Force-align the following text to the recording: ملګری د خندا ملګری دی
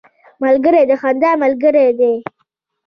ملګری 0.43 0.81
د 0.89 0.91
خندا 1.01 1.31
ملګری 1.43 1.87
دی 1.99 2.13